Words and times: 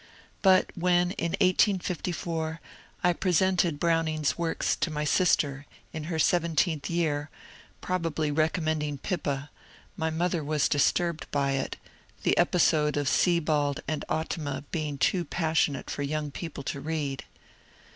But 0.41 0.71
when, 0.73 1.11
in 1.11 1.33
1854, 1.33 2.59
I 3.03 3.13
presented 3.13 3.79
Browning's 3.79 4.35
works 4.35 4.75
to 4.77 4.89
my 4.89 5.03
sister 5.03 5.67
(in 5.93 6.05
her 6.05 6.17
seventeenth 6.17 6.89
year), 6.89 7.29
probably 7.81 8.31
recom 8.31 8.63
mending 8.63 8.97
Pippa, 8.97 9.51
my 9.95 10.09
mother 10.09 10.43
was 10.43 10.67
disturbed 10.67 11.29
by 11.29 11.51
it, 11.51 11.77
the 12.23 12.35
episode 12.35 12.97
of 12.97 13.07
Sebald 13.07 13.81
and 13.87 14.03
Ottima 14.09 14.63
being 14.71 14.97
too 14.97 15.23
passionate 15.23 15.87
for 15.87 16.01
young 16.01 16.31
people 16.31 16.63
to 16.63 16.81
read. 16.81 17.23